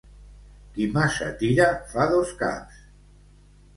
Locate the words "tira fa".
1.43-2.07